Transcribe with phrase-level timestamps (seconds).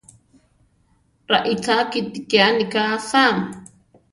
[1.31, 3.25] Raícha kíti ke aníka asá!